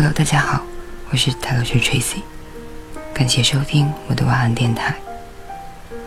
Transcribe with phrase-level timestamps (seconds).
[0.00, 0.62] Hello，大家好，
[1.10, 2.22] 我是泰勒斯 Tracy，
[3.12, 4.94] 感谢收听我的晚安电台。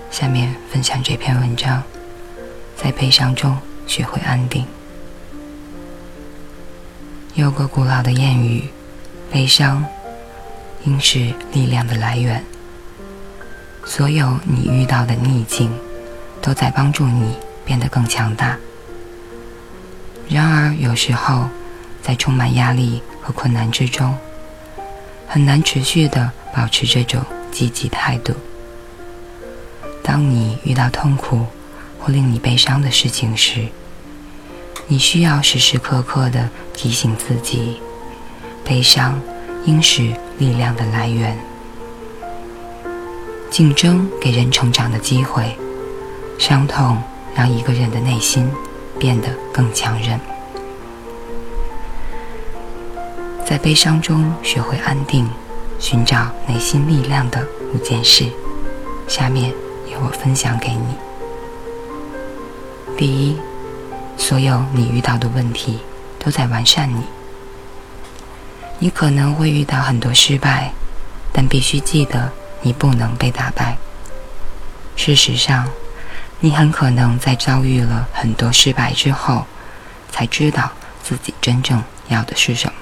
[0.10, 1.84] 下面分享这篇文章，
[2.78, 4.66] 在悲伤中学会安定。
[7.34, 8.70] 有个古老的谚语：
[9.30, 9.86] 悲伤
[10.86, 12.42] 应是力量的来源。
[13.84, 15.70] 所有你遇到的逆境，
[16.42, 17.36] 都在帮助你
[17.66, 18.58] 变得更强大。
[20.30, 21.50] 然而，有时候
[22.02, 24.18] 在充满压力和困难之中，
[25.28, 27.22] 很难持续的保持这种
[27.52, 28.34] 积极态度。
[30.04, 31.46] 当你遇到痛苦
[32.00, 33.68] 或令你悲伤的事情时，
[34.88, 37.80] 你需要时时刻刻的提醒自己：
[38.66, 39.22] 悲伤
[39.66, 40.02] 应是
[40.38, 41.38] 力量的来源。
[43.50, 45.56] 竞争给人成长的机会，
[46.40, 46.98] 伤痛
[47.36, 48.50] 让一个人的内心
[48.98, 50.20] 变得更强韧。
[53.52, 55.30] 在悲伤中学会安定，
[55.78, 58.32] 寻找内心力量的五件事，
[59.10, 59.54] 下面。
[59.92, 60.96] 由我分享给你。
[62.98, 63.38] 第一，
[64.16, 65.82] 所有你遇到的问题
[66.18, 67.04] 都在完善你。
[68.80, 70.72] 你可能会遇到很多失败，
[71.34, 73.78] 但必须记得，你不能被打败。
[74.96, 75.68] 事实上，
[76.40, 79.46] 你很可能在遭遇了很多失败之后，
[80.10, 80.72] 才知道
[81.04, 82.76] 自己真正要的是什么。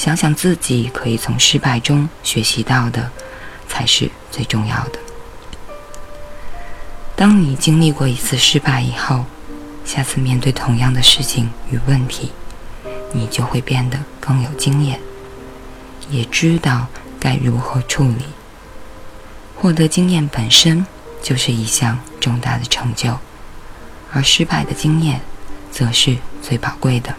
[0.00, 3.10] 想想自己可以从失败中学习到的，
[3.68, 4.98] 才是最重要的。
[7.14, 9.26] 当你经历过一次失败以后，
[9.84, 12.32] 下次面对同样的事情与问题，
[13.12, 14.98] 你就会变得更有经验，
[16.08, 16.86] 也知道
[17.20, 18.24] 该如何处理。
[19.54, 20.86] 获得经验本身
[21.22, 23.18] 就是一项重大的成就，
[24.10, 25.20] 而失败的经验
[25.70, 27.14] 则是最宝贵的。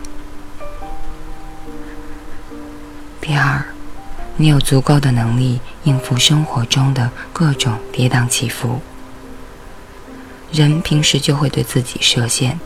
[3.31, 3.63] 第二，
[4.35, 8.81] 你有足够的能力应付生活中的各种跌宕起伏。
[10.51, 12.59] 人平时就会对自己设限，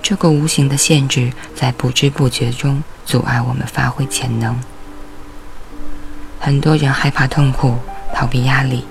[0.00, 4.56] 这个无形的限制在不知不觉中阻碍我们发挥潜能。
[6.38, 7.76] 很多人害怕痛苦，
[8.14, 8.84] 逃避压力，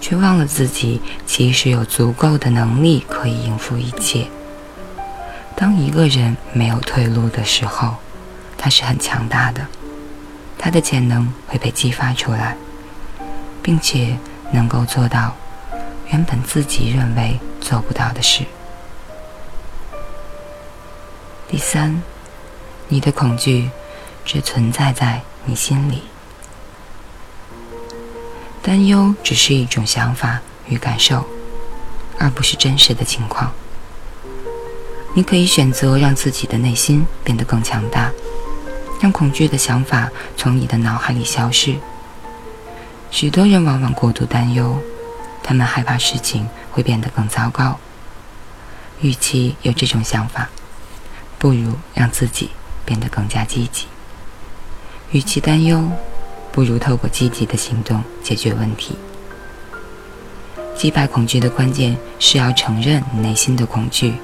[0.00, 4.26] 却忘了自己其实有足够的能力可以应付一切。
[5.54, 7.94] 当一个人没有退路的时候，
[8.58, 9.64] 他是很强大的，
[10.64, 12.56] 他的潜能会被激发出来，
[13.60, 14.16] 并且
[14.52, 15.34] 能够做到。
[16.06, 18.44] 原本自己认为做不到的事。
[21.48, 22.00] 第三，
[22.86, 23.70] 你的恐惧
[24.24, 26.02] 只存在在你心里，
[28.62, 31.26] 担忧只是一种想法与感受，
[32.18, 33.52] 而不是真实的情况。
[35.12, 38.12] 你可以选择让自己的内心变得更强大，
[39.02, 41.74] 让恐惧的想法从你的脑海里消失。
[43.10, 44.78] 许多人往往过度担忧。
[45.42, 47.76] 他们害怕事情会变得更糟糕。
[49.00, 50.48] 与其有这种想法，
[51.36, 52.50] 不如让自己
[52.84, 53.88] 变得更加积极。
[55.10, 55.82] 与其担忧，
[56.52, 58.96] 不如透过积极的行动解决问题。
[60.76, 64.14] 击败恐惧的关键是要承认内心的恐惧，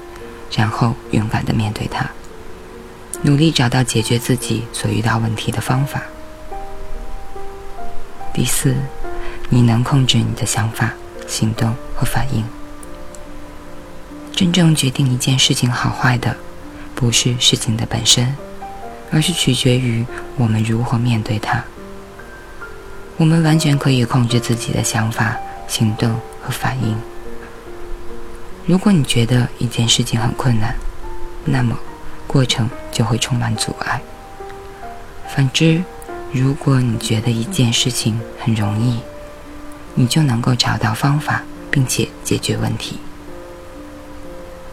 [0.53, 2.09] 然后勇敢地面对它，
[3.23, 6.03] 努力找到解决自己所遇到问题的方法。
[8.33, 8.77] 第四，
[9.49, 10.93] 你能控制你的想法。
[11.31, 12.43] 行动和反应，
[14.33, 16.35] 真正决定一件事情好坏的，
[16.95, 18.35] 不是事情的本身，
[19.13, 20.07] 而是取决于
[20.39, 21.63] 我们如何面对它。
[23.19, 25.37] 我们完全可以控制自己的想法、
[25.67, 26.97] 行动和反应。
[28.65, 30.75] 如果你觉得一件事情很困难，
[31.45, 31.79] 那么
[32.29, 33.99] 过程就会充满阻碍；
[35.35, 35.83] 反之，
[36.31, 39.01] 如果你觉得一件事情很容易，
[39.95, 42.99] 你就能够找到方法，并且解决问题。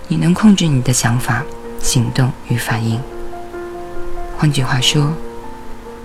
[0.09, 1.43] 你能控制你的想法、
[1.79, 3.01] 行动与反应。
[4.37, 5.13] 换句话说，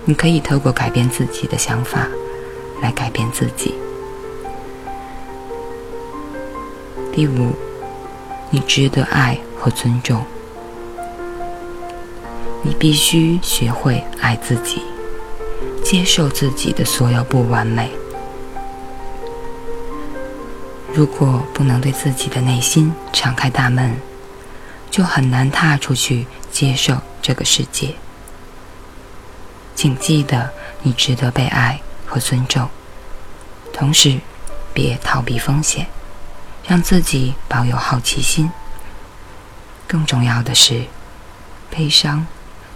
[0.05, 2.07] 你可以透过改变自己的想法，
[2.81, 3.75] 来改变自己。
[7.13, 7.53] 第五，
[8.49, 10.25] 你值得爱和尊重。
[12.63, 14.81] 你必须学会爱自己，
[15.83, 17.91] 接受自己的所有不完美。
[20.93, 23.95] 如果不能对自己的内心敞开大门，
[24.89, 27.95] 就很难踏出去接受这个世界。
[29.73, 30.51] 请记得，
[30.83, 32.69] 你值得被爱和尊重，
[33.73, 34.19] 同时
[34.73, 35.87] 别逃避风险，
[36.67, 38.51] 让自己保有好奇心。
[39.87, 40.83] 更重要的是，
[41.69, 42.27] 悲伤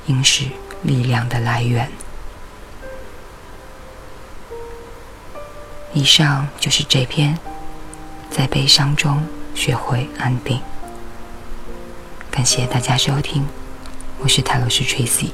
[0.07, 0.45] 应是
[0.83, 1.89] 力量的来源。
[5.93, 7.37] 以上就是这篇
[8.29, 9.25] 在悲伤中
[9.55, 10.61] 学会安定。
[12.29, 13.45] 感谢大家收听，
[14.19, 15.31] 我是泰罗斯 Tracy，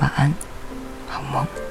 [0.00, 0.34] 晚安，
[1.08, 1.63] 好梦。